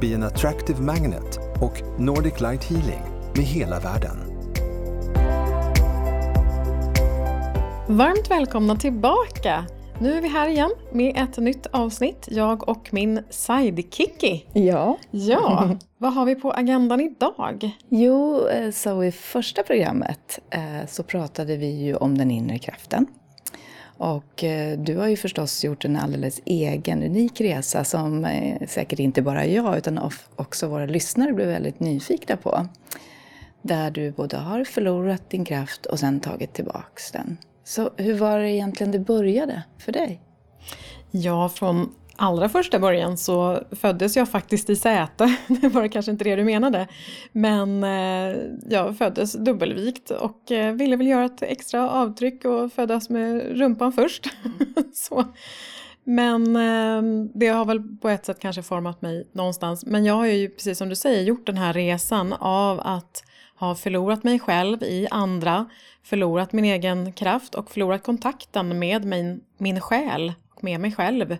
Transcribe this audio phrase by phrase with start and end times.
[0.00, 3.02] Be an Attractive Magnet och Nordic Light Healing
[3.36, 4.16] med hela världen.
[7.88, 9.64] Varmt välkomna tillbaka!
[10.00, 14.40] Nu är vi här igen med ett nytt avsnitt, jag och min sidekicky.
[14.52, 14.98] Ja.
[15.10, 17.70] Ja, vad har vi på agendan idag?
[17.88, 23.06] Jo, eh, så i första programmet eh, så pratade vi ju om den inre kraften.
[23.98, 28.98] Och eh, du har ju förstås gjort en alldeles egen, unik resa som eh, säkert
[28.98, 32.66] inte bara jag utan också våra lyssnare blev väldigt nyfikna på.
[33.62, 37.36] Där du både har förlorat din kraft och sen tagit tillbaks den.
[37.64, 40.20] Så hur var det egentligen det började för dig?
[41.10, 45.36] Ja, från allra första början så föddes jag faktiskt i Säte.
[45.60, 46.88] Det var kanske inte det du menade.
[47.32, 48.36] Men eh,
[48.68, 53.92] jag föddes dubbelvikt och eh, ville väl göra ett extra avtryck och födas med rumpan
[53.92, 54.28] först.
[54.94, 55.24] så.
[56.04, 59.86] Men eh, det har väl på ett sätt kanske format mig någonstans.
[59.86, 63.24] Men jag har ju precis som du säger gjort den här resan av att
[63.58, 65.66] ha förlorat mig själv i andra,
[66.02, 71.36] förlorat min egen kraft och förlorat kontakten med min, min själ och med mig själv.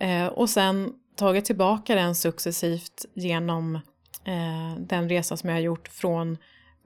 [0.00, 3.74] Eh, och sen tagit tillbaka den successivt genom
[4.24, 6.38] eh, den resa som jag har gjort från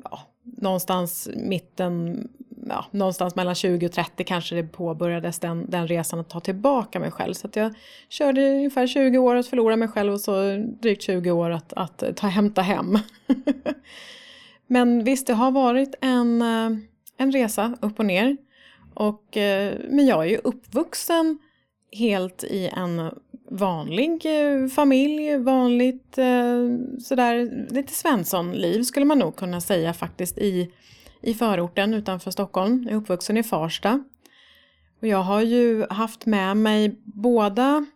[0.05, 2.29] ja, någonstans mitten,
[2.69, 7.01] ja, någonstans mellan 20 och 30 kanske det påbörjades den, den resan att ta tillbaka
[7.01, 7.35] mig själv.
[7.35, 7.75] Så att jag
[8.09, 12.17] körde ungefär 20 år att förlora mig själv och så drygt 20 år att, att
[12.17, 12.99] ta hämta hem.
[14.67, 16.71] Men visst, det har varit en, eh,
[17.17, 18.37] en resa upp och ner.
[18.95, 21.39] Och, eh, men jag är ju uppvuxen
[21.93, 23.11] helt i en
[23.51, 26.65] vanlig eh, familj, vanligt eh,
[27.01, 30.71] sådär lite Svensson-liv skulle man nog kunna säga faktiskt i,
[31.23, 32.83] i förorten utanför Stockholm.
[32.83, 34.05] Jag är uppvuxen i Farsta.
[35.01, 37.87] Och jag har ju haft med mig båda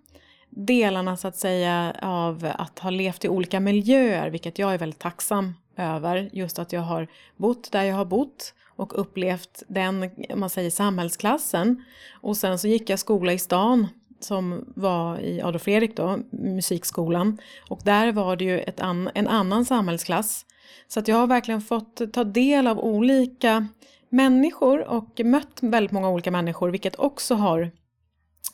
[0.51, 4.99] delarna så att säga av att ha levt i olika miljöer, vilket jag är väldigt
[4.99, 10.51] tacksam över just att jag har bott där jag har bott och upplevt den, man
[10.51, 11.85] säger samhällsklassen.
[12.21, 13.89] Och sen så gick jag skola i stan
[14.21, 17.39] som var i Adolf Fredrik då, musikskolan.
[17.69, 20.47] Och där var det ju ett an, en annan samhällsklass.
[20.89, 23.69] Så att jag har verkligen fått ta del av olika
[24.09, 27.71] människor och mött väldigt många olika människor vilket också har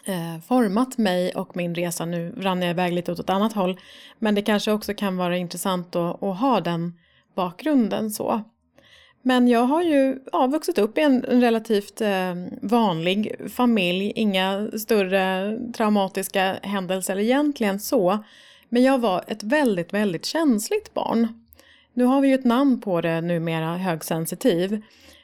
[0.05, 2.05] eh, format mig och min resa.
[2.05, 3.81] Nu rann jag iväg lite åt ett annat håll.
[4.19, 6.99] Men det kanske också kan vara intressant att, att ha den
[7.35, 8.45] bakgrunden så.
[9.23, 14.71] Men jag har ju ja, vuxit upp i en, en relativt eh, vanlig familj, inga
[14.79, 18.25] större traumatiska händelser egentligen så.
[18.69, 21.45] Men jag var ett väldigt, väldigt känsligt barn.
[21.95, 24.83] Nu har vi ju ett namn på det numera, högsensitiv.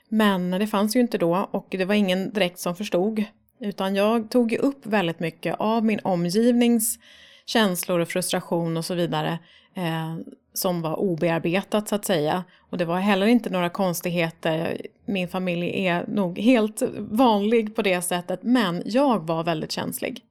[0.08, 3.24] Men det fanns ju inte då och det var ingen direkt som förstod.
[3.60, 6.98] Utan jag tog upp väldigt mycket av min omgivnings
[7.46, 9.38] känslor och frustration och så vidare
[9.74, 10.16] eh,
[10.56, 12.44] som var obearbetat så att säga.
[12.70, 14.80] Och det var heller inte några konstigheter.
[15.04, 20.22] Min familj är nog helt vanlig på det sättet men jag var väldigt känslig.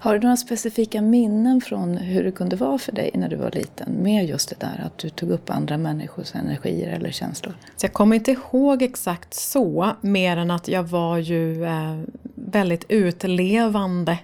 [0.00, 3.50] Har du några specifika minnen från hur det kunde vara för dig när du var
[3.50, 7.54] liten med just det där att du tog upp andra människors energier eller känslor?
[7.76, 12.00] Så jag kommer inte ihåg exakt så, mer än att jag var ju eh,
[12.34, 14.18] väldigt utlevande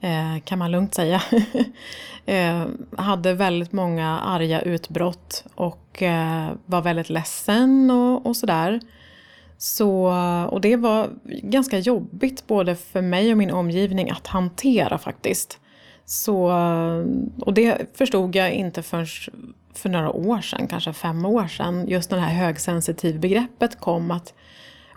[0.00, 1.22] Eh, kan man lugnt säga.
[2.26, 2.66] Eh,
[2.96, 8.80] hade väldigt många arga utbrott och eh, var väldigt ledsen och, och sådär.
[9.58, 10.12] Så,
[10.50, 15.58] och det var ganska jobbigt både för mig och min omgivning att hantera faktiskt.
[16.04, 16.52] Så,
[17.40, 19.06] och det förstod jag inte förrän
[19.74, 24.10] för några år sedan, kanske fem år sedan, just det här högsensitiv begreppet kom.
[24.10, 24.34] Att,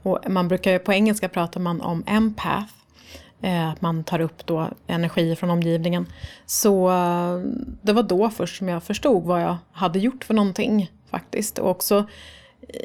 [0.01, 2.80] och man brukar på engelska prata man om empath
[3.41, 6.05] Eh, att man tar upp då energi från omgivningen.
[6.45, 7.37] Så eh,
[7.81, 11.57] det var då först som jag förstod vad jag hade gjort för någonting faktiskt.
[11.57, 12.05] Och också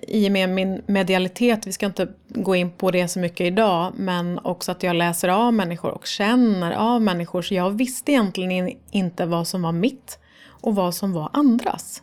[0.03, 3.93] i och med min medialitet, vi ska inte gå in på det så mycket idag,
[3.97, 7.43] men också att jag läser av människor och känner av människor.
[7.43, 10.19] Så jag visste egentligen inte vad som var mitt
[10.49, 12.03] och vad som var andras.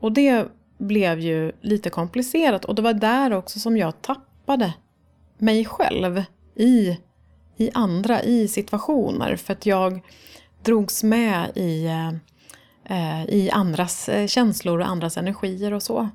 [0.00, 0.46] Och det
[0.78, 4.74] blev ju lite komplicerat och det var där också som jag tappade
[5.38, 6.22] mig själv
[6.54, 6.98] i
[7.56, 9.36] i andra, i situationer.
[9.36, 10.00] För att jag
[10.62, 11.86] drogs med i,
[12.84, 16.08] eh, i andras eh, känslor och andras energier och så.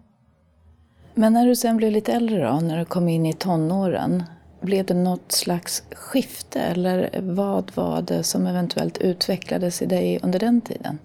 [1.13, 4.23] Men när du sen blev lite äldre då, när du kom in i tonåren,
[4.61, 10.39] blev det något slags skifte eller vad var det som eventuellt utvecklades i dig under
[10.39, 10.99] den tiden?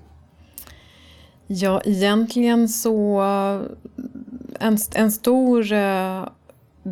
[1.46, 3.20] Ja, egentligen så
[4.60, 6.28] en, en stor eh,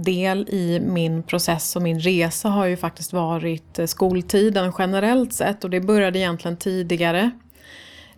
[0.02, 5.64] del i min process och min resa har ju faktiskt varit eh, skoltiden generellt sett
[5.64, 7.30] och det började egentligen tidigare.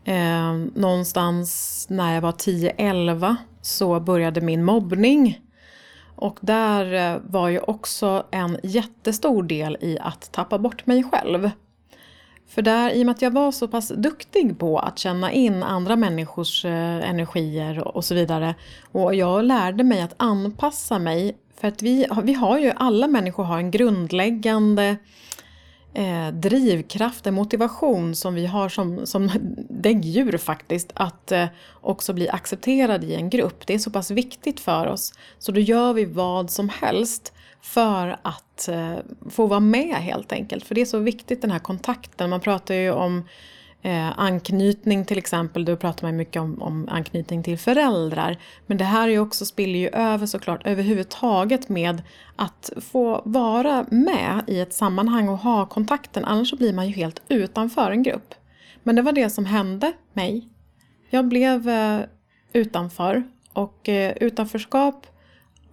[0.05, 5.41] Eh, någonstans när jag var 10-11 så började min mobbning.
[6.17, 11.51] Och där eh, var ju också en jättestor del i att tappa bort mig själv.
[12.49, 15.63] För där, i och med att jag var så pass duktig på att känna in
[15.63, 18.55] andra människors eh, energier och så vidare.
[18.93, 21.37] Och jag lärde mig att anpassa mig.
[21.61, 24.97] För att vi, vi har ju, alla människor har en grundläggande
[25.95, 29.31] eh, drivkraft, en motivation som vi har som, som
[29.71, 31.47] däggdjur faktiskt, att eh,
[31.81, 33.67] också bli accepterad i en grupp.
[33.67, 35.15] Det är så pass viktigt för oss.
[35.39, 37.33] Så då gör vi vad som helst
[37.63, 38.97] för att eh,
[39.31, 40.65] få vara med helt enkelt.
[40.65, 42.31] För det är så viktigt den här kontakten.
[42.31, 43.29] Man pratar ju om
[43.87, 45.65] eh, anknytning till exempel.
[45.65, 48.37] Då pratar man mycket om, om anknytning till föräldrar.
[48.67, 52.03] Men det här är ju också, spiller ju över såklart överhuvudtaget med
[52.37, 56.25] att få vara med i ett sammanhang och ha kontakten.
[56.25, 58.35] Annars så blir man ju helt utanför en grupp.
[58.83, 60.49] Men det var det som hände mig.
[61.11, 62.01] Jag blev eh,
[62.53, 65.07] utanför och eh, utanförskap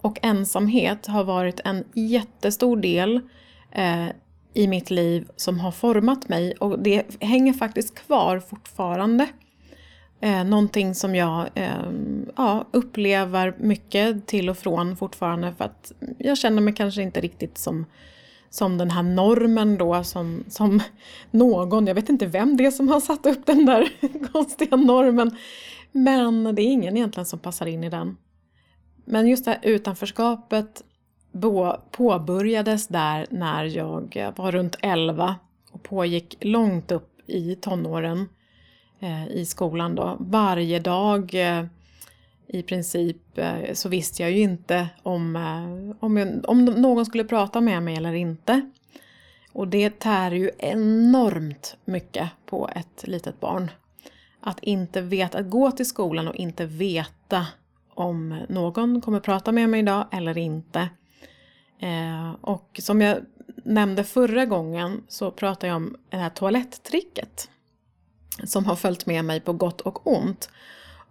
[0.00, 3.20] och ensamhet har varit en jättestor del
[3.72, 4.06] eh,
[4.54, 9.28] i mitt liv som har format mig och det hänger faktiskt kvar fortfarande.
[10.20, 11.90] Eh, någonting som jag eh,
[12.36, 17.58] ja, upplever mycket till och från fortfarande för att jag känner mig kanske inte riktigt
[17.58, 17.86] som,
[18.50, 20.82] som den här normen då som, som
[21.30, 23.88] någon, jag vet inte vem det är som har satt upp den där
[24.32, 25.36] konstiga normen.
[25.92, 28.16] Men det är ingen egentligen som passar in i den.
[29.04, 30.82] Men just det här utanförskapet
[31.90, 35.36] påbörjades där när jag eh, var runt 11
[35.72, 38.28] och pågick långt upp i tonåren
[39.00, 40.16] eh, i skolan då.
[40.20, 41.64] Varje dag eh,
[42.46, 47.24] i princip eh, så visste jag ju inte om, eh, om, jag, om någon skulle
[47.24, 48.70] prata med mig eller inte.
[49.52, 53.70] Och det tär ju enormt mycket på ett litet barn.
[54.40, 57.46] Att inte veta, att gå till skolan och inte veta
[57.94, 60.88] om någon kommer prata med mig idag eller inte.
[61.78, 63.18] Eh, och som jag
[63.64, 67.50] nämnde förra gången så pratade jag om det här toaletttricket.
[68.44, 70.50] Som har följt med mig på gott och ont.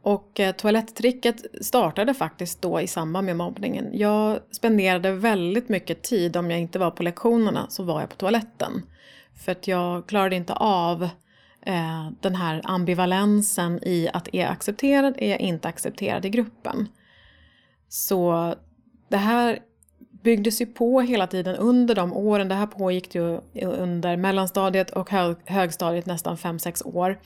[0.01, 3.89] Och eh, toaletttricket startade faktiskt då i samband med mobbningen.
[3.93, 8.15] Jag spenderade väldigt mycket tid, om jag inte var på lektionerna, så var jag på
[8.15, 8.85] toaletten.
[9.35, 11.03] För att jag klarade inte av
[11.61, 16.87] eh, den här ambivalensen i att är jag accepterad, är jag inte accepterad i gruppen.
[17.89, 18.55] Så
[19.09, 19.59] det här
[20.23, 22.47] byggdes ju på hela tiden under de åren.
[22.47, 25.09] Det här pågick ju under mellanstadiet och
[25.45, 27.19] högstadiet nästan 5-6 år.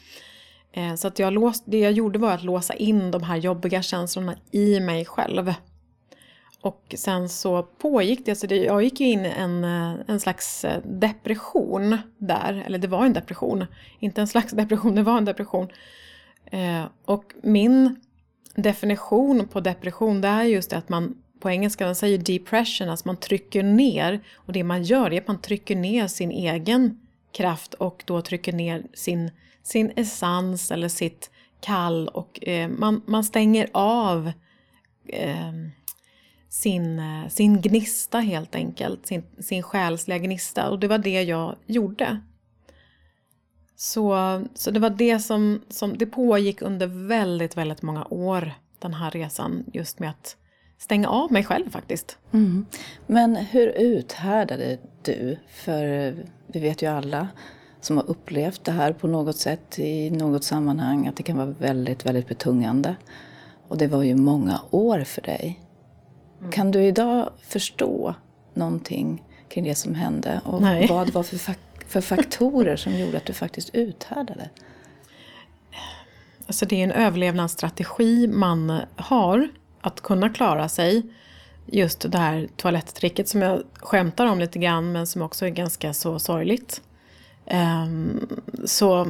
[0.72, 3.82] Eh, så att jag låst, det jag gjorde var att låsa in de här jobbiga
[3.82, 5.54] känslorna i mig själv.
[6.62, 10.20] Och sen så pågick det, så det, jag gick ju in i en, eh, en
[10.20, 13.66] slags eh, depression där, eller det var en depression,
[14.00, 15.68] inte en slags depression, det var en depression.
[16.46, 18.02] Eh, och min
[18.56, 23.08] definition på depression det är just det att man på engelska man säger depression, alltså
[23.08, 24.20] man trycker ner.
[24.36, 27.00] Och det man gör är att man trycker ner sin egen
[27.32, 29.32] kraft och då trycker ner sin,
[29.64, 32.08] sin essens eller sitt kall.
[32.08, 34.32] Och eh, man, man stänger av
[35.08, 35.54] eh,
[36.50, 40.70] sin, eh, sin gnista helt enkelt, sin, sin själsliga gnista.
[40.70, 42.22] Och det var det jag gjorde.
[43.76, 48.94] Så, så det var det som, som det pågick under väldigt, väldigt många år, den
[48.94, 50.38] här resan, just med att
[50.78, 52.18] stänga av mig själv faktiskt.
[52.34, 52.66] Mm.
[53.08, 55.38] Men hur uthärdade du?
[55.50, 56.16] För
[56.48, 57.28] vi vet ju alla
[57.82, 61.56] som har upplevt det här på något sätt i något sammanhang att det kan vara
[61.60, 62.96] väldigt, väldigt betungande.
[63.68, 65.60] Och det var ju många år för dig.
[66.40, 66.52] Mm.
[66.52, 68.16] Kan du idag förstå
[68.54, 70.42] någonting kring det som hände?
[70.46, 70.88] Och Nej.
[70.90, 71.56] vad var för,
[71.88, 74.50] för faktorer som gjorde att du faktiskt uthärdade?
[76.48, 79.50] Alltså det är en överlevnadsstrategi man har
[79.88, 81.04] att kunna klara sig.
[81.66, 85.94] Just det här toaletttricket som jag skämtar om lite grann men som också är ganska
[85.94, 86.82] så sorgligt.
[87.46, 88.28] Um,
[88.66, 89.08] så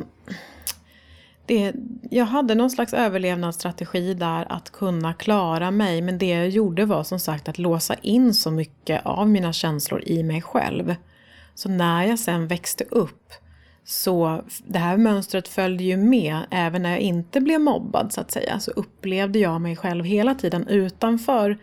[1.45, 1.73] det,
[2.11, 7.03] jag hade någon slags överlevnadsstrategi där att kunna klara mig men det jag gjorde var
[7.03, 10.95] som sagt att låsa in så mycket av mina känslor i mig själv.
[11.55, 13.33] Så när jag sen växte upp
[13.89, 18.31] så det här mönstret följde ju med även när jag inte blev mobbad så att
[18.31, 18.59] säga.
[18.59, 21.57] Så upplevde jag mig själv hela tiden utanför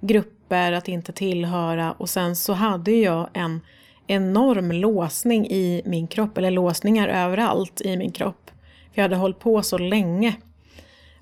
[0.00, 3.60] grupper, att inte tillhöra och sen så hade jag en
[4.06, 8.50] enorm låsning i min kropp, eller låsningar överallt i min kropp.
[8.92, 10.36] För jag hade hållit på så länge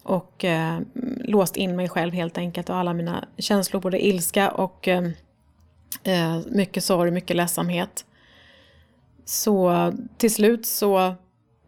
[0.03, 0.79] och eh,
[1.25, 5.03] låst in mig själv helt enkelt och alla mina känslor, både ilska och eh,
[6.05, 8.05] eh mycket sorg, mycket ledsamhet.
[9.25, 11.15] Så till slut så,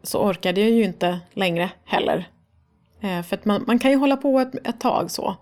[0.03, 2.29] så orkade jag ju inte längre heller.
[3.01, 5.35] Eh, för att man, man kan ju hålla på ett, ett tag så.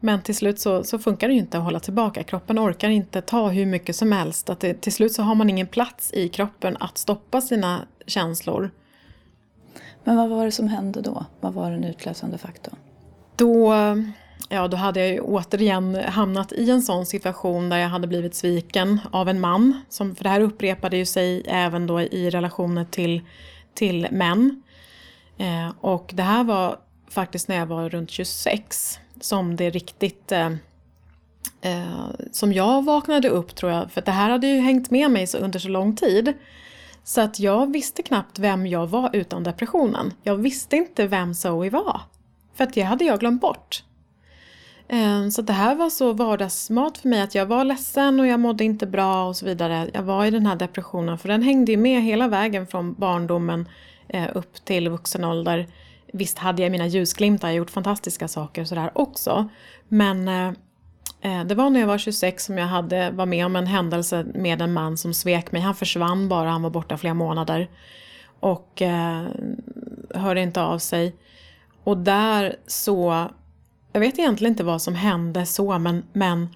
[0.00, 2.22] Men till slut så, så, funkar det ju inte att hålla tillbaka.
[2.22, 4.50] Kroppen orkar inte ta hur mycket som helst.
[4.50, 8.70] Att det, till slut så har man ingen plats i kroppen att stoppa sina känslor.
[10.04, 11.24] Men vad var det som hände då?
[11.40, 12.76] Vad var den utlösande faktorn?
[13.36, 13.74] Då,
[14.48, 18.34] ja, då hade jag ju återigen hamnat i en sån situation där jag hade blivit
[18.34, 19.80] sviken av en man.
[19.88, 23.20] Som, för det här upprepade ju sig även då i relationer till,
[23.74, 24.62] till män.
[25.38, 30.50] Eh, och det här var faktiskt när jag var runt 26 som det riktigt eh,
[31.60, 35.26] eh, som jag vaknade upp tror jag, för det här hade ju hängt med mig
[35.38, 36.32] under så lång tid.
[37.04, 40.12] Så att jag visste knappt vem jag var utan depressionen.
[40.22, 42.00] Jag visste inte vem Zoe var.
[42.54, 43.82] För att det hade jag glömt bort.
[44.88, 48.40] Ehm, så det här var så vardagsmat för mig att jag var ledsen och jag
[48.40, 49.90] mådde inte bra och så vidare.
[49.94, 53.68] Jag var i den här depressionen för den hängde ju med hela vägen från barndomen
[54.08, 55.66] eh, upp till vuxen ålder.
[56.12, 59.48] Visst hade jag mina ljusglimtar, jag gjort fantastiska saker och sådär också.
[59.88, 60.48] Men eh,
[61.20, 64.26] eh, det var när jag var 26 som jag hade, var med om en händelse
[64.34, 65.62] med en man som svek mig.
[65.62, 67.68] Han försvann bara, han var borta flera månader.
[68.40, 69.22] Och eh,
[70.14, 71.16] hörde inte av sig.
[71.84, 73.28] Och där så,
[73.96, 76.48] jag vet egentligen inte vad som hände så men, men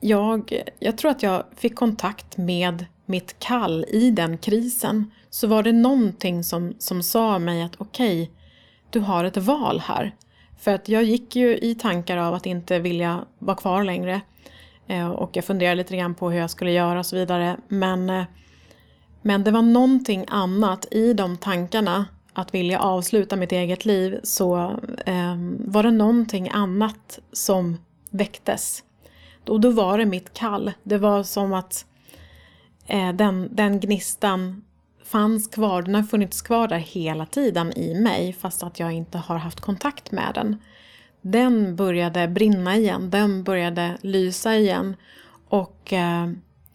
[0.00, 5.10] jag, jag tror att jag fick kontakt med mitt kall i den krisen.
[5.30, 8.34] Så var det någonting som, som sa mig att okej, okay,
[8.90, 10.14] du har ett val här.
[10.58, 14.20] För att jag gick ju i tankar av att inte vilja vara kvar längre.
[14.86, 17.56] Eh, och jag funderade lite grann på hur jag skulle göra och så vidare.
[17.68, 18.24] Men, eh,
[19.22, 22.06] men det var någonting annat i de tankarna,
[22.38, 27.76] att vilja avsluta mitt eget liv, så eh, var det någonting annat som
[28.10, 28.84] väcktes.
[29.46, 30.72] Och då var det mitt kall.
[30.82, 31.86] Det var som att
[32.86, 34.64] eh, den, den gnistan
[35.04, 39.18] fanns kvar, den har funnits kvar där hela tiden i mig fast att jag inte
[39.18, 40.56] har haft kontakt med den.
[41.20, 44.96] Den började brinna igen, den började lysa igen
[45.48, 46.30] och eh,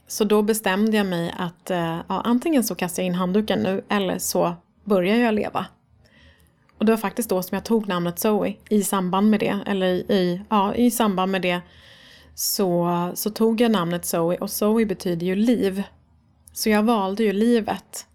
[0.07, 3.83] så då bestämde jag mig att eh, ja, antingen så kastar jag in handduken nu
[3.89, 4.55] eller så
[4.91, 5.65] börjar jag leva.
[6.77, 9.87] Och det var faktiskt då som jag tog namnet Zoe i samband med det, eller
[10.11, 11.61] i, ja, i samband med det
[12.35, 15.83] så, så tog jag namnet Zoe och Zoe betyder ju liv.
[16.53, 18.05] Så jag valde ju livet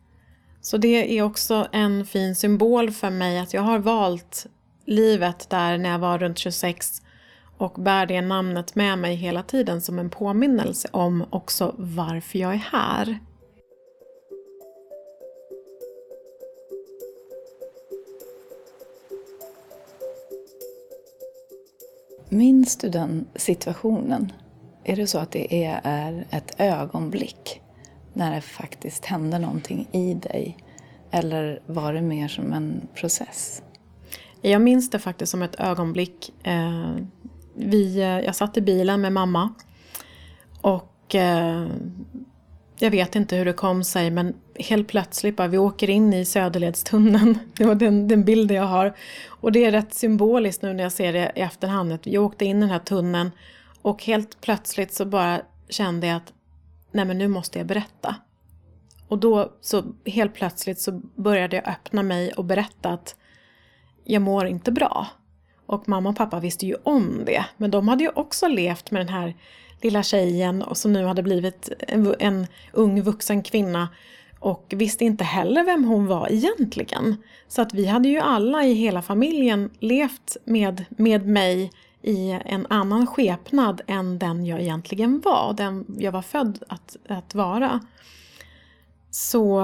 [0.60, 4.46] så det är också en fin symbol för mig att jag har valt
[4.84, 7.02] livet där när jag var runt 26
[7.58, 12.52] och bär det namnet med mig hela tiden som en påminnelse om också varför jag
[12.52, 13.18] är här.
[22.28, 24.32] Minns du den situationen?
[24.84, 27.60] Är det så att det är ett ögonblick
[28.12, 30.56] när det faktiskt hände någonting i dig?
[31.10, 33.62] Eller var det mer som en process?
[34.40, 36.32] Jag minns det faktiskt som ett ögonblick.
[36.42, 36.94] Eh,
[37.54, 39.54] vi, eh, jag satt i bilen med mamma
[40.60, 41.66] och eh,
[42.78, 46.24] jag vet inte hur det kom sig men helt plötsligt bara vi åker in i
[46.24, 47.38] Söderledstunneln.
[47.56, 48.96] Det var den, den bilden jag har.
[49.26, 51.92] Och det är rätt symboliskt nu när jag ser det i efterhand.
[51.92, 53.30] att Vi åkte in i den här tunneln
[53.82, 56.32] och helt plötsligt så bara kände jag att
[56.92, 58.16] nej men nu måste jag berätta.
[59.08, 63.16] Och då så helt plötsligt så började jag öppna mig och berätta att
[64.04, 65.06] jag mår inte bra.
[65.66, 69.00] Och mamma och pappa visste ju om det, men de hade ju också levt med
[69.00, 69.34] den här
[69.82, 73.88] lilla tjejen och som nu hade blivit en, en ung vuxen kvinna
[74.40, 77.16] och visste inte heller vem hon var egentligen.
[77.48, 82.66] Så att vi hade ju alla i hela familjen levt med, med mig i en
[82.70, 87.80] annan skepnad än den jag egentligen var, den jag var född att, att vara.
[89.10, 89.60] Så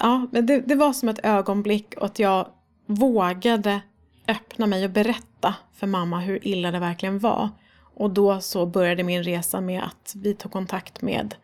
[0.00, 2.48] ja, det, det var som ett ögonblick och att jag
[2.86, 3.80] vågade
[4.28, 7.48] öppna mig och berätta för mamma hur illa det verkligen var.
[7.94, 11.34] Och då så började min resa med att vi tog kontakt med,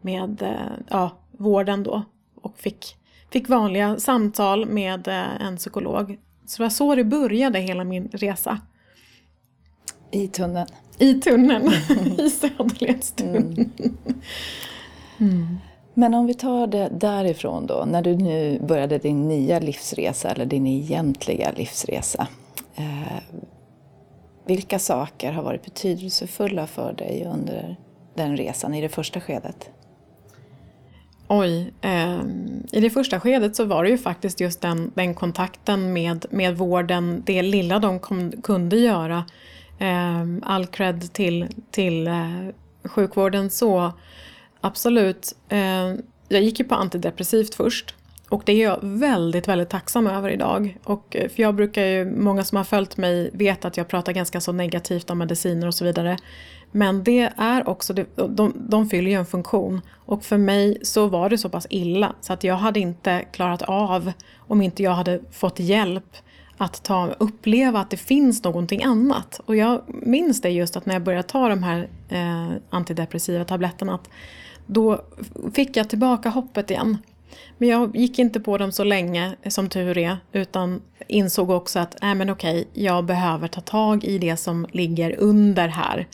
[0.00, 2.02] med eh, ja, vården då
[2.34, 2.96] och fick,
[3.30, 6.18] fick vanliga samtal med eh, en psykolog.
[6.46, 8.60] Så det var så det började hela min resa.
[10.10, 10.68] I tunneln?
[10.98, 11.66] I tunneln,
[12.18, 13.70] i Söderledstunneln.
[13.78, 13.96] Mm.
[15.18, 15.58] Mm.
[15.94, 20.46] Men om vi tar det därifrån då, när du nu började din nya livsresa, eller
[20.46, 22.26] din egentliga livsresa.
[22.74, 23.22] Eh,
[24.46, 27.76] vilka saker har varit betydelsefulla för dig under
[28.14, 29.70] den resan i det första skedet?
[31.34, 32.20] Oj, eh,
[32.72, 36.56] i det första skedet så var det ju faktiskt just den, den kontakten med, med
[36.56, 39.24] vården, det lilla de kom, kunde göra.
[39.78, 42.48] Eh, all cred till, till eh,
[42.84, 43.92] sjukvården så
[44.60, 45.36] absolut.
[45.48, 45.94] Eh,
[46.28, 47.94] jag gick ju på antidepressivt först
[48.28, 50.78] och det är jag väldigt, väldigt tacksam över idag.
[50.84, 54.12] Och, eh, för jag brukar ju, många som har följt mig vet att jag pratar
[54.12, 56.16] ganska så negativt om mediciner och så vidare.
[56.72, 57.94] Men det är också,
[58.28, 59.80] de, de fyller ju en funktion.
[59.94, 63.62] Och för mig så var det så pass illa så att jag hade inte klarat
[63.62, 66.16] av om inte jag hade fått hjälp
[66.56, 69.40] att ta, uppleva att det finns någonting annat.
[69.46, 73.94] Och jag minns det just att när jag började ta de här eh, antidepressiva tabletterna
[73.94, 74.08] att
[74.66, 75.04] då
[75.54, 76.98] fick jag tillbaka hoppet igen.
[77.58, 81.96] Men jag gick inte på dem så länge som tur är utan insåg också att
[82.02, 86.06] nej men okej, jag behöver ta tag i det som ligger under här.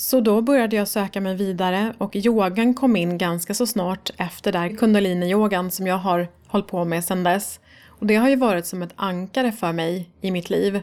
[0.00, 4.52] Så då började jag söka mig vidare och yogan kom in ganska så snart efter
[4.52, 7.60] där, kundalini-yogan som jag har hållit på med sedan dess.
[7.86, 10.80] Och det har ju varit som ett ankare för mig i mitt liv.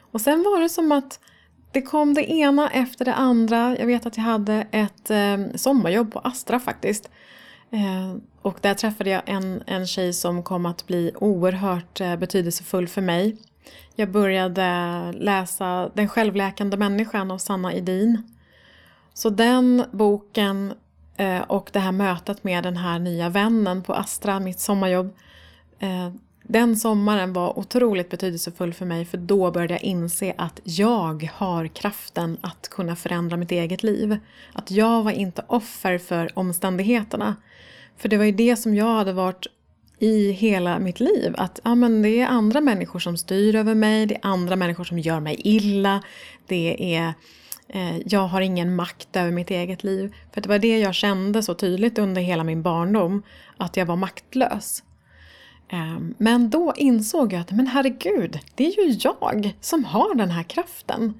[0.00, 1.20] Och sen var det som att
[1.72, 3.76] det kom det ena efter det andra.
[3.78, 7.10] Jag vet att jag hade ett eh, sommarjobb på Astra faktiskt.
[7.70, 12.88] Eh, och där träffade jag en, en tjej som kom att bli oerhört eh, betydelsefull
[12.88, 13.36] för mig.
[13.94, 14.68] Jag började
[15.12, 18.35] läsa Den självläkande människan av Sanna Edin.
[19.16, 20.72] Så den boken
[21.16, 25.14] eh, och det här mötet med den här nya vännen på Astra, mitt sommarjobb.
[25.78, 26.10] Eh,
[26.42, 31.66] den sommaren var otroligt betydelsefull för mig för då började jag inse att jag har
[31.66, 34.16] kraften att kunna förändra mitt eget liv.
[34.52, 37.36] Att jag var inte offer för omständigheterna.
[37.96, 39.46] För det var ju det som jag hade varit
[39.98, 41.34] i hela mitt liv.
[41.38, 44.84] Att ja, men det är andra människor som styr över mig, det är andra människor
[44.84, 46.02] som gör mig illa.
[46.46, 47.14] Det är
[47.68, 50.14] Eh, jag har ingen makt över mitt eget liv.
[50.32, 53.22] För det var det jag kände så tydligt under hela min barndom,
[53.56, 54.82] att jag var maktlös.
[55.68, 60.30] Ehm, men då insåg jag att men herregud, det är ju jag som har den
[60.30, 61.14] här kraften.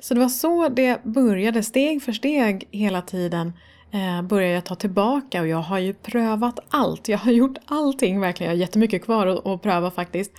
[0.00, 3.52] Så det var så det började, steg för steg hela tiden
[3.90, 7.08] eh, började jag ta tillbaka och jag har ju prövat allt.
[7.08, 8.50] Jag har gjort allting verkligen.
[8.52, 10.32] Jag har jättemycket kvar att, att pröva faktiskt.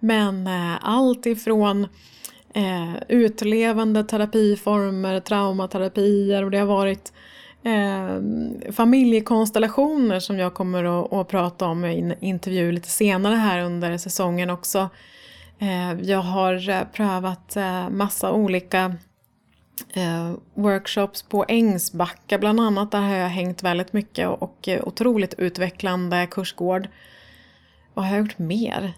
[0.00, 1.88] Men eh, allt ifrån
[2.56, 7.12] eh, utlevande terapiformer, traumaterapier och det har varit
[7.62, 13.62] eh, familjekonstellationer som jag kommer att, att prata om i en intervju lite senare här
[13.62, 14.88] under säsongen också.
[15.58, 18.94] Eh, jag har eh, prövat eh, massa olika
[19.94, 22.90] eh, workshops på Ängsbacka bland annat.
[22.90, 26.88] Där har jag hängt väldigt mycket och, och otroligt utvecklande kursgård.
[27.94, 28.94] Vad har jag gjort mer?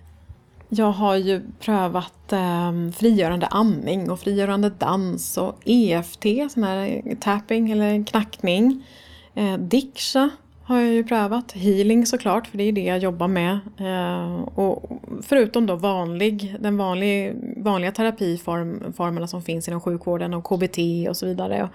[0.69, 7.17] Jag har ju prövat eh, frigörande andning och frigörande dans och EFT, sån här eh,
[7.19, 8.87] tapping eller knackning.
[9.35, 10.31] Eh, Diksha
[10.65, 11.53] har jag ju prövat.
[11.53, 13.59] Healing såklart, för det är det jag jobbar med.
[13.79, 20.79] Eh, och förutom då vanlig, den vanlig, vanliga terapiformerna som finns inom sjukvården och KBT
[21.09, 21.69] och så vidare.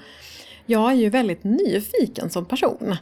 [0.66, 2.96] Jag är ju väldigt nyfiken som person.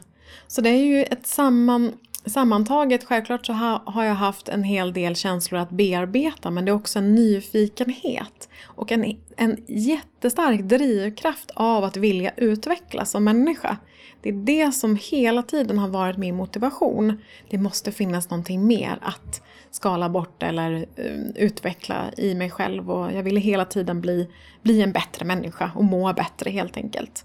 [0.46, 1.92] Så det är ju ett samman,
[2.26, 3.52] sammantaget, självklart så
[3.84, 8.48] har jag haft en hel del känslor att bearbeta men det är också en nyfikenhet
[8.64, 13.76] och en, en jättestark drivkraft av att vilja utvecklas som människa.
[14.22, 17.18] Det är det som hela tiden har varit min motivation.
[17.50, 23.12] Det måste finnas någonting mer att skala bort eller um, utveckla i mig själv och
[23.12, 24.30] jag ville hela tiden bli,
[24.62, 27.24] bli en bättre människa och må bättre helt enkelt.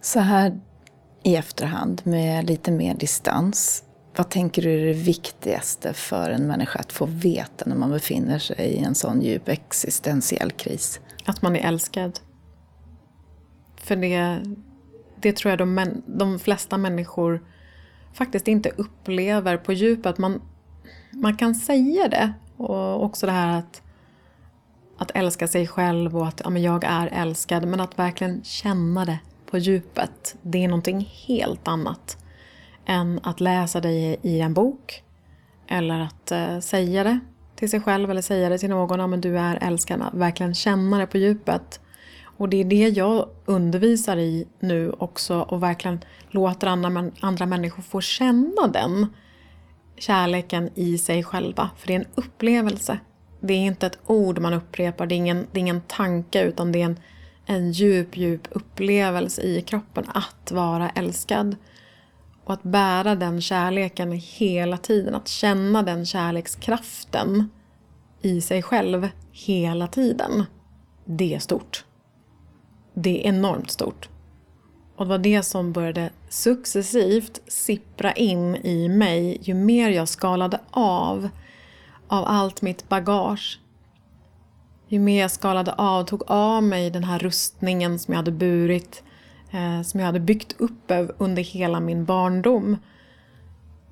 [0.00, 0.60] Så här
[1.22, 3.84] i efterhand med lite mer distans,
[4.16, 8.38] vad tänker du är det viktigaste för en människa att få veta när man befinner
[8.38, 11.00] sig i en sån djup existentiell kris?
[11.24, 12.20] Att man är älskad.
[13.76, 14.40] För det,
[15.20, 17.42] det tror jag de, de flesta människor
[18.12, 20.18] faktiskt inte upplever på djupet.
[20.18, 20.42] Man,
[21.10, 23.82] man kan säga det och också det här att,
[24.98, 27.68] att älska sig själv och att ja, men jag är älskad.
[27.68, 29.18] Men att verkligen känna det
[29.50, 32.24] på djupet, det är någonting helt annat
[32.86, 35.02] än att läsa det i en bok
[35.68, 37.18] eller att eh, säga det
[37.56, 40.98] till sig själv eller säga det till någon, ja men du är älskad, verkligen känna
[40.98, 41.80] det på djupet.
[42.38, 47.82] Och det är det jag undervisar i nu också och verkligen låter andra, andra människor
[47.82, 49.06] få känna den
[49.96, 51.70] kärleken i sig själva.
[51.76, 52.98] För det är en upplevelse.
[53.40, 56.72] Det är inte ett ord man upprepar, det är ingen, det är ingen tanke utan
[56.72, 56.98] det är en,
[57.50, 61.56] en djup, djup upplevelse i kroppen att vara älskad.
[62.44, 67.50] Och att bära den kärleken hela tiden, att känna den kärlekskraften
[68.22, 70.44] i sig själv hela tiden.
[71.04, 71.84] Det är stort.
[72.94, 74.08] Det är enormt stort.
[74.96, 80.60] Och det var det som började successivt sippra in i mig ju mer jag skalade
[80.70, 81.28] av
[82.08, 83.60] av allt mitt bagage.
[84.88, 89.02] Ju mer jag skalade av, tog av mig den här rustningen som jag hade burit,
[89.50, 92.76] eh, som jag hade byggt upp under hela min barndom.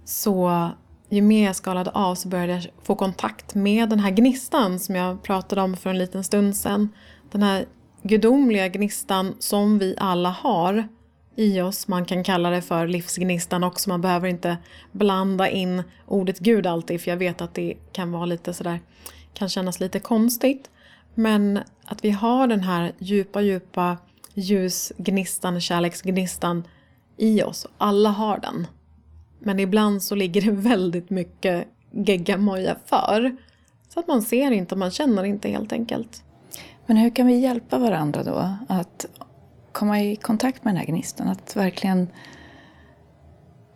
[0.04, 0.70] Så
[1.08, 4.94] ju mer jag skalade av så började jag få kontakt med den här gnistan som
[4.94, 6.88] jag pratade om för en liten stund sedan.
[7.30, 7.66] Den här
[8.02, 10.88] gudomliga gnistan som vi alla har
[11.36, 11.88] i oss.
[11.88, 13.88] Man kan kalla det för livsgnistan också.
[13.90, 14.56] Man behöver inte
[14.92, 18.80] blanda in ordet Gud alltid för jag vet att det kan vara lite sådär,
[19.34, 20.70] kan kännas lite konstigt.
[21.18, 23.96] Men att vi har den här djupa, djupa
[24.34, 26.64] ljusgnistan, kärleksgnistan
[27.16, 27.66] i oss.
[27.78, 28.66] Alla har den.
[29.38, 33.36] Men ibland så ligger det väldigt mycket geggamoja för.
[33.88, 36.22] Så att man ser inte, man känner inte helt enkelt.
[36.86, 39.06] Men hur kan vi hjälpa varandra då att
[39.72, 41.28] komma i kontakt med den här gnistan?
[41.28, 42.08] Att verkligen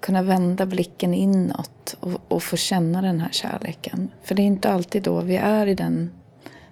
[0.00, 4.10] kunna vända blicken inåt och, och få känna den här kärleken.
[4.22, 6.10] För det är inte alltid då vi är i den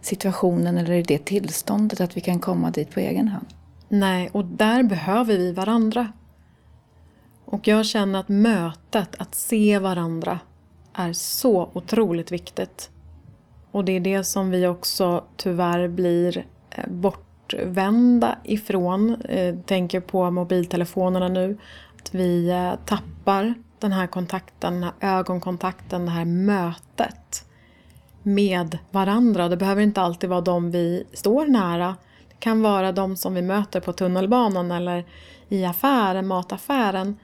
[0.08, 3.46] situationen eller i det tillståndet att vi kan komma dit på egen hand.
[3.88, 6.12] Nej, och där behöver vi varandra.
[7.44, 10.40] Och jag känner att mötet, att se varandra,
[10.92, 12.90] är så otroligt viktigt.
[13.70, 19.14] Och det är det som vi också tyvärr blir eh, bortvända ifrån.
[19.14, 21.58] Eh, tänker på mobiltelefonerna nu.
[21.98, 27.47] Att vi eh, tappar den här kontakten, den här ögonkontakten, det här mötet
[28.22, 29.48] med varandra.
[29.48, 31.96] Det behöver inte alltid vara de vi står nära.
[32.28, 35.04] Det kan vara de som vi möter på tunnelbanan eller
[35.48, 37.16] i affären, mataffären.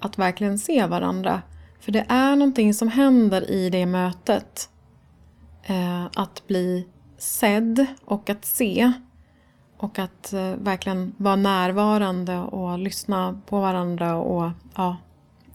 [0.00, 1.42] Att verkligen se varandra.
[1.80, 4.68] För det är någonting som händer i det mötet.
[5.62, 8.92] Eh, att bli sedd och att se.
[9.76, 14.96] Och att eh, verkligen vara närvarande och lyssna på varandra och ja,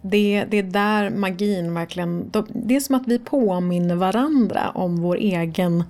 [0.03, 2.31] det, det är där magin verkligen...
[2.47, 5.83] Det är som att vi påminner varandra om vår egen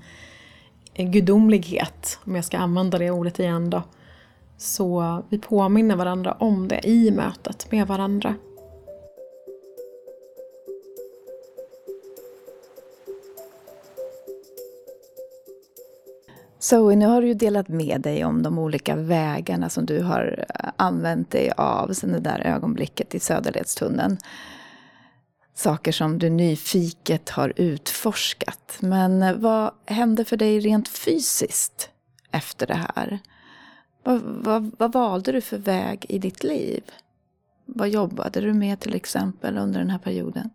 [0.95, 3.83] gudomlighet, om jag ska använda det ordet igen då.
[4.57, 8.35] Så vi påminner varandra om det i mötet med varandra.
[16.63, 20.45] Zoe, nu har du ju delat med dig om de olika vägarna som du har
[20.49, 24.17] eh, använt dig av sedan det där ögonblicket i Söderledstunneln.
[25.53, 28.77] Saker som du nyfiket har utforskat.
[28.79, 31.89] Men eh, vad hände för dig rent fysiskt
[32.31, 33.19] efter det här?
[34.03, 36.83] Vad, vad, vad valde du för väg i ditt liv?
[37.65, 40.49] Vad jobbade du med till exempel under den här perioden?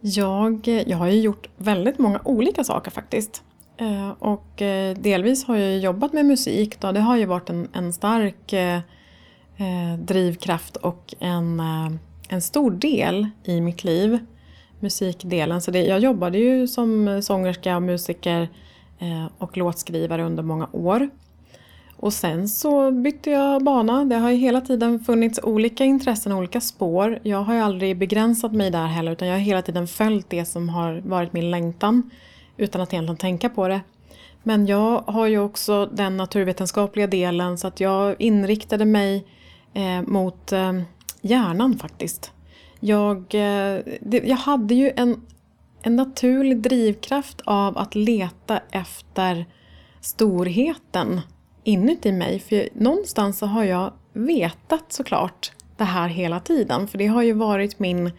[0.00, 3.42] Jag, jag har ju gjort väldigt många olika saker faktiskt.
[3.76, 6.80] Eh, och eh, delvis har jag jobbat med musik.
[6.80, 6.92] Då.
[6.92, 8.80] Det har ju varit en, en stark eh,
[9.98, 11.62] drivkraft och en,
[12.28, 14.18] en stor del i mitt liv.
[14.80, 15.60] Musikdelen.
[15.60, 18.48] Så det, jag jobbade ju som sångerska, musiker
[19.38, 21.10] och låtskrivare under många år.
[21.96, 24.04] Och sen så bytte jag bana.
[24.04, 27.18] Det har ju hela tiden funnits olika intressen och olika spår.
[27.22, 30.44] Jag har ju aldrig begränsat mig där heller utan jag har hela tiden följt det
[30.44, 32.10] som har varit min längtan
[32.56, 33.80] utan att egentligen tänka på det.
[34.42, 39.26] Men jag har ju också den naturvetenskapliga delen så att jag inriktade mig
[39.74, 40.72] eh, mot eh,
[41.20, 42.32] hjärnan faktiskt.
[42.80, 45.22] Jag, eh, det, jag hade ju en,
[45.82, 49.46] en naturlig drivkraft av att leta efter
[50.00, 51.20] storheten
[51.64, 52.38] inuti mig.
[52.38, 56.88] För någonstans så har jag vetat såklart det här hela tiden.
[56.88, 58.10] För det har ju varit min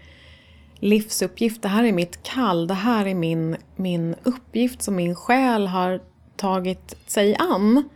[0.79, 5.67] livsuppgift, det här är mitt kall, det här är min, min uppgift som min själ
[5.67, 6.01] har
[6.35, 7.89] tagit sig an.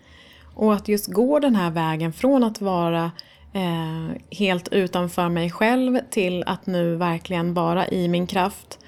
[0.56, 3.12] Och att just gå den här vägen från att vara
[3.54, 8.80] eh, helt utanför mig själv till att nu verkligen vara i min kraft.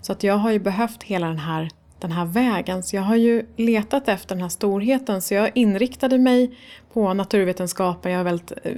[0.00, 2.82] Så att jag har ju behövt hela den här, den här vägen.
[2.82, 5.22] Så jag har ju letat efter den här storheten.
[5.22, 6.58] Så jag inriktade mig
[6.92, 8.12] på naturvetenskapen.
[8.12, 8.76] Jag är väldigt, eh,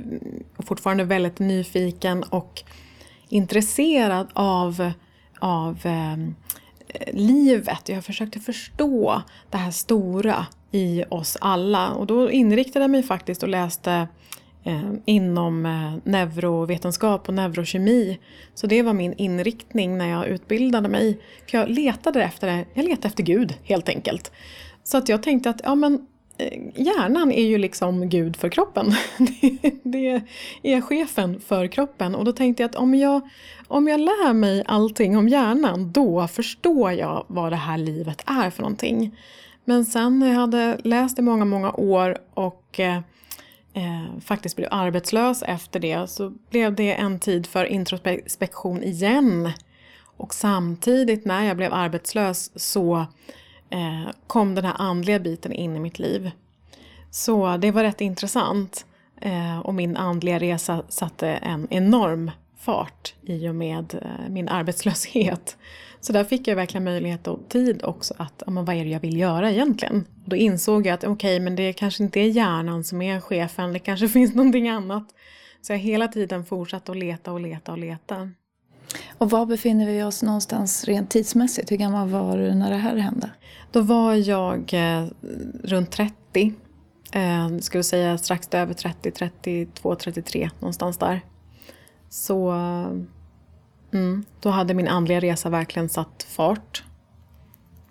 [0.59, 2.63] fortfarande väldigt nyfiken och
[3.33, 4.93] intresserad av,
[5.39, 6.17] av eh,
[7.13, 7.89] livet.
[7.89, 11.91] Jag försökte förstå det här stora i oss alla.
[11.91, 14.09] Och då inriktade jag mig faktiskt och läste
[14.65, 18.19] eh, inom eh, neurovetenskap och neurokemi.
[18.55, 21.21] Så det var min inriktning när jag utbildade mig.
[21.51, 22.65] För jag letade efter det.
[22.75, 24.33] Jag letade efter Gud helt enkelt.
[24.83, 26.07] Så att jag tänkte att ja, men,
[26.75, 28.95] hjärnan är ju liksom gud för kroppen.
[29.83, 30.23] det
[30.63, 32.15] är chefen för kroppen.
[32.15, 33.21] Och då tänkte jag att om jag,
[33.69, 38.51] om jag lär mig allting om hjärnan, då förstår jag vad det här livet är
[38.51, 39.17] för någonting.
[39.65, 42.97] Men sen när jag hade läst i många, många år och eh,
[43.75, 49.53] eh faktiskt blev arbetslös efter det så blev det en tid för introspektion igen.
[50.17, 53.07] Och samtidigt när jag blev arbetslös så eh,
[53.73, 56.31] Eh, kom den här andliga biten in i mitt liv.
[57.11, 58.87] Så det var rätt intressant.
[59.21, 65.57] Eh, och min andliga resa satte en enorm fart i och med eh, min arbetslöshet.
[66.01, 68.91] Så där fick jag verkligen möjlighet och tid också att, ja, men vad är det
[68.91, 70.05] jag vill göra egentligen?
[70.25, 73.73] Då insåg jag att okej, okay, men det kanske inte är hjärnan som är chefen,
[73.73, 75.05] det kanske finns någonting annat.
[75.63, 78.31] Så jag har hela tiden fortsatt att leta och leta och leta.
[79.19, 81.73] Och var befinner vi oss någonstans rent tidsmässigt?
[81.73, 83.31] Hur gammal var du när det här hände?
[83.71, 85.07] Då var jag eh,
[85.65, 86.55] runt 30.
[87.13, 91.21] Eh, skulle säga strax över 30, 32, 33 någonstans där.
[92.09, 92.51] Så
[93.93, 96.85] mm, då hade min andliga resa verkligen satt fart.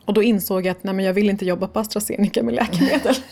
[0.06, 3.16] Och då insåg jag att nej, men jag vill inte jobba på AstraZeneca med läkemedel.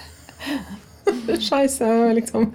[1.49, 2.53] Scheisse, jag har liksom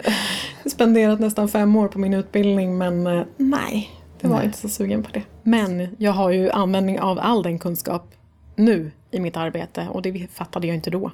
[0.65, 3.89] spenderat nästan fem år på min utbildning men eh, nej,
[4.25, 4.45] det var nej.
[4.45, 5.23] inte så sugen på det.
[5.43, 8.13] Men jag har ju användning av all den kunskap
[8.55, 11.11] nu i mitt arbete och det fattade jag inte då.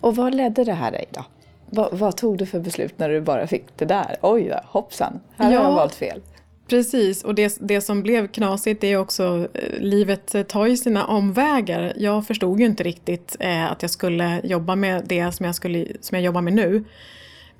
[0.00, 1.24] Och vad ledde det här dig då?
[1.70, 4.16] Vad, vad, tog du för beslut när du bara fick det där?
[4.22, 6.22] Oj då, hoppsan, här ja, har jag valt fel.
[6.68, 11.92] Precis, och det, det som blev knasigt är också eh, livet tar ju sina omvägar.
[11.96, 15.86] Jag förstod ju inte riktigt eh, att jag skulle jobba med det som jag, skulle,
[16.00, 16.84] som jag jobbar med nu.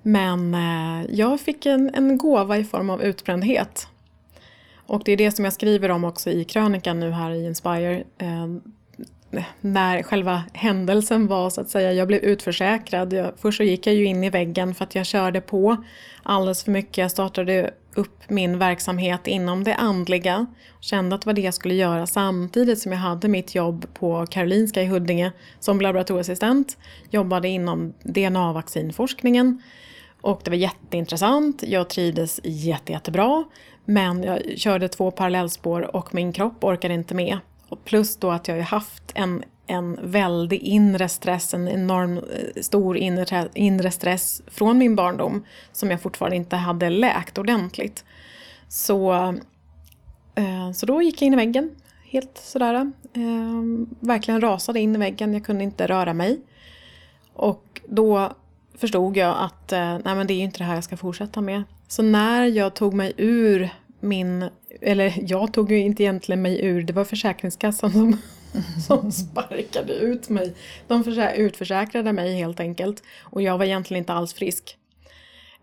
[0.03, 3.88] Men eh, jag fick en, en gåva i form av utbrändhet.
[4.88, 8.05] Och det är det som jag skriver om också i krönikan nu här i Inspire.
[8.18, 8.46] Eh,
[9.61, 11.92] när själva händelsen var så att säga.
[11.92, 13.12] Jag blev utförsäkrad.
[13.12, 15.85] Jag, först så gick jag ju in i väggen för att jag körde på
[16.22, 16.98] alldeles för mycket.
[16.98, 20.46] Jag startade upp min verksamhet inom det andliga.
[20.81, 24.27] Kände att det var det jag skulle göra samtidigt som jag hade mitt jobb på
[24.27, 26.79] Karolinska i Huddinge som laboratorieassistent.
[27.11, 29.62] Jobbade inom DNA-vaccinforskningen.
[30.20, 31.62] Och det var jätteintressant.
[31.66, 33.44] Jag trivdes jätte, jättebra.
[33.90, 37.38] Men jag körde två parallellspår och min kropp orkade inte med.
[37.68, 42.62] Och plus då att jag har haft en, en väldig inre stress, en enorm eh,
[42.62, 48.05] stor inre, inre stress från min barndom som jag fortfarande inte hade läkt ordentligt.
[48.68, 49.12] Så,
[50.35, 51.70] eh, så då gick jag in i väggen,
[52.05, 52.74] helt sådär.
[52.74, 56.40] Eh, verkligen rasade in i väggen, jag kunde inte röra mig.
[57.33, 58.33] Och då
[58.81, 61.62] förstod jag att eh, nej men det är inte det här jag ska fortsätta med.
[61.88, 64.49] Så när jag tog mig ur min,
[64.81, 68.17] eller jag tog ju inte egentligen mig ur, det var Försäkringskassan som,
[68.87, 70.55] som sparkade ut mig.
[70.87, 71.05] De
[71.37, 73.03] utförsäkrade mig helt enkelt.
[73.23, 74.77] Och jag var egentligen inte alls frisk.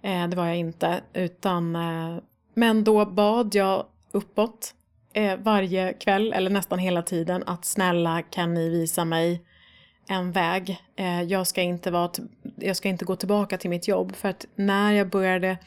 [0.02, 1.02] Eh, det var jag inte.
[1.14, 2.18] Utan, eh,
[2.54, 4.74] men då bad jag uppåt
[5.14, 9.42] eh, varje kväll, eller nästan hela tiden, att snälla kan ni visa mig
[10.08, 10.82] en väg.
[10.96, 12.12] Eh, jag, ska inte vara
[12.56, 14.16] jag ska inte gå tillbaka till mitt jobb.
[14.16, 15.58] För att när jag började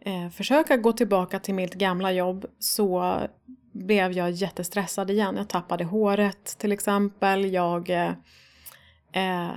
[0.00, 3.20] eh, försöka gå tillbaka till mitt gamla jobb så
[3.72, 5.36] blev jag jättestressad igen.
[5.36, 7.52] Jag tappade håret till exempel.
[7.52, 8.12] Jag, eh,
[9.12, 9.50] eh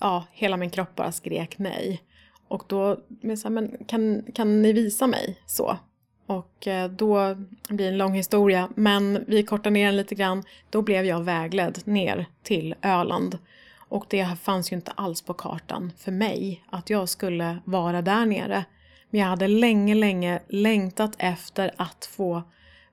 [0.00, 2.02] ja, hela min kropp bara skrek nej.
[2.48, 5.78] Och då, men så här, men kan, kan ni visa mig så?
[6.26, 7.36] Och eh, då
[7.68, 10.42] blir en lång historia, men vi kortar ner den lite grann.
[10.70, 13.38] Då blev jag vägledd ner till Öland.
[13.76, 18.26] Och det fanns ju inte alls på kartan för mig att jag skulle vara där
[18.26, 18.64] nere.
[19.10, 22.42] Men jag hade länge, länge längtat efter att få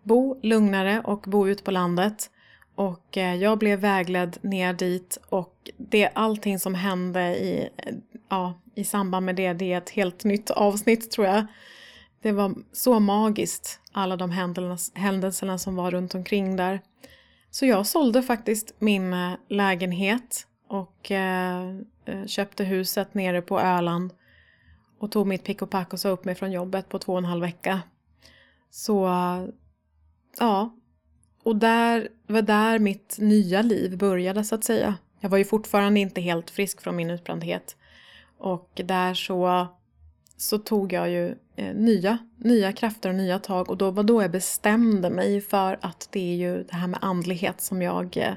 [0.03, 2.29] bo lugnare och bo ute på landet.
[2.75, 7.93] Och eh, jag blev vägledd ner dit och det allting som hände i, eh,
[8.29, 11.45] ja, i samband med det, det är ett helt nytt avsnitt tror jag.
[12.21, 14.31] Det var så magiskt, alla de
[14.93, 16.81] händelserna som var runt omkring där.
[17.51, 24.13] Så jag sålde faktiskt min eh, lägenhet och eh, eh, köpte huset nere på Öland
[24.99, 27.17] och tog mitt pick och pack och sa upp mig från jobbet på två och
[27.17, 27.81] en halv vecka.
[28.69, 29.09] Så
[30.39, 30.75] ja,
[31.43, 34.95] och där var där mitt nya liv började så att säga.
[35.19, 37.75] Jag var ju fortfarande inte helt frisk från min utbrändhet.
[38.37, 39.67] Och där så,
[40.37, 44.21] så tog jag ju Eh, nya, nya krafter och nya tag och då var då
[44.21, 48.33] jag bestämde mig för att det är ju det här med andlighet som jag eh,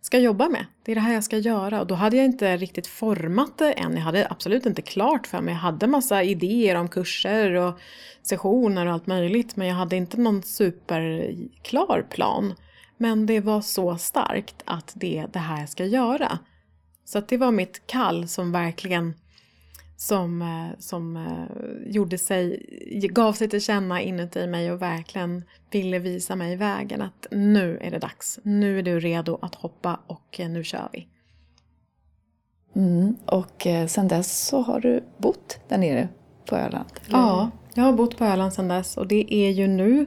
[0.00, 0.66] ska jobba med.
[0.82, 1.80] Det är det här jag ska göra.
[1.80, 3.94] Och då hade jag inte riktigt format det än.
[3.94, 5.54] Jag hade absolut inte klart för mig.
[5.54, 7.78] Jag hade massa idéer om kurser och
[8.22, 9.56] sessioner och allt möjligt.
[9.56, 12.54] Men jag hade inte någon superklar plan.
[12.96, 16.38] Men det var så starkt att det är det här jag ska göra.
[17.04, 19.14] Så att det var mitt kall som verkligen
[20.00, 22.66] som, eh, som eh, gjorde sig,
[23.10, 27.90] gav sig till känna inuti mig och verkligen ville visa mig vägen att nu är
[27.90, 28.38] det dags.
[28.42, 31.08] Nu är du redo att hoppa och nu kör vi.
[32.76, 36.08] Mm, och sen dess så har du bott där nere
[36.46, 36.90] på Öland?
[37.06, 37.18] Eller?
[37.18, 40.06] Ja, jag har bott på Öland sedan dess och det är ju nu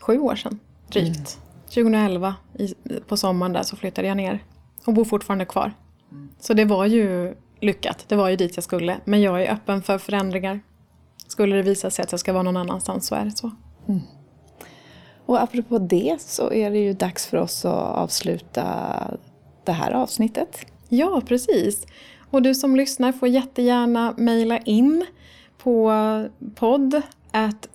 [0.00, 1.38] sju år sedan drygt.
[1.74, 1.92] Mm.
[1.92, 2.74] 2011 i,
[3.08, 4.44] på sommaren där så flyttade jag ner
[4.84, 5.72] och bor fortfarande kvar.
[6.10, 6.28] Mm.
[6.38, 8.96] Så det var ju lyckat, det var ju dit jag skulle.
[9.04, 10.60] Men jag är öppen för förändringar.
[11.26, 13.50] Skulle det visa sig att jag ska vara någon annanstans så är det så.
[13.88, 14.00] Mm.
[15.26, 18.64] Och apropå det så är det ju dags för oss att avsluta
[19.64, 20.66] det här avsnittet.
[20.88, 21.86] Ja, precis.
[22.30, 25.06] Och du som lyssnar får jättegärna mejla in
[25.58, 25.92] på
[26.54, 27.02] podd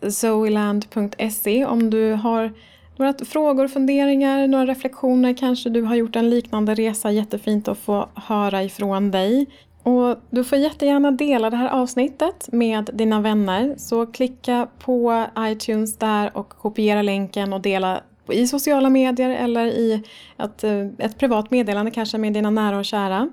[0.10, 2.54] zoeland.se om du har
[2.98, 5.34] några frågor, funderingar, några reflektioner.
[5.34, 7.12] Kanske du har gjort en liknande resa.
[7.12, 9.48] Jättefint att få höra ifrån dig.
[9.88, 13.76] Och du får jättegärna dela det här avsnittet med dina vänner.
[13.78, 20.04] Så klicka på iTunes där och kopiera länken och dela i sociala medier eller i
[20.38, 23.30] ett, eh, ett privat meddelande kanske med dina nära och kära.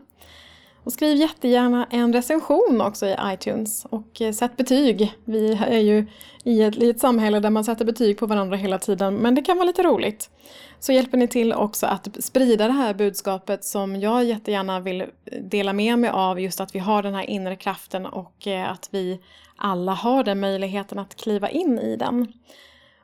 [0.84, 5.12] Och skriv jättegärna en recension också i iTunes och eh, sätt betyg.
[5.24, 6.06] Vi är ju
[6.44, 9.42] i ett, i ett samhälle där man sätter betyg på varandra hela tiden men det
[9.42, 10.30] kan vara lite roligt.
[10.78, 15.06] Så hjälper ni till också att sprida det här budskapet som jag jättegärna vill eh,
[15.42, 18.88] dela med mig av just att vi har den här inre kraften och eh, att
[18.90, 19.20] vi
[19.56, 22.32] alla har den möjligheten att kliva in i den.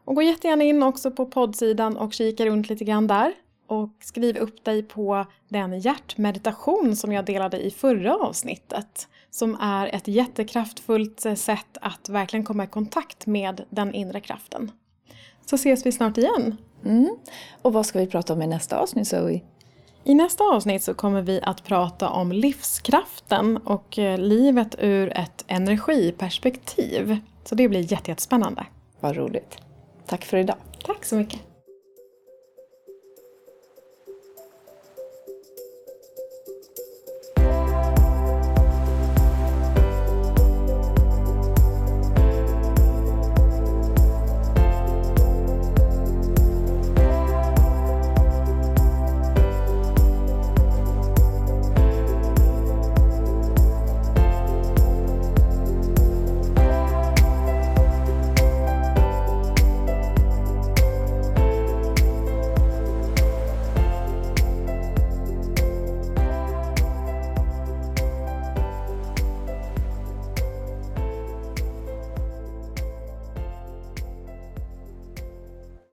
[0.05, 3.33] Och gå jättegärna in också på poddsidan och kika runt lite grann där
[3.71, 9.09] och skriv upp dig på den hjärtmeditation som jag delade i förra avsnittet.
[9.31, 14.71] Som är ett jättekraftfullt sätt att verkligen komma i kontakt med den inre kraften.
[15.47, 16.57] Så ses vi snart igen.
[16.85, 17.17] Mm.
[17.63, 19.41] Och vad ska vi prata om i nästa avsnitt Zoe?
[20.05, 25.45] I nästa avsnitt så kommer vi att prata om livskraften och eh, livet ur ett
[25.47, 27.17] energiperspektiv.
[27.45, 28.67] Så det blir jättespännande.
[29.01, 29.59] Vad roligt.
[30.07, 30.57] Tack för idag.
[30.85, 31.50] Tack så mycket.